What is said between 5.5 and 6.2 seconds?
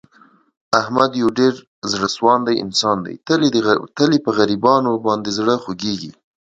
خوګېږي.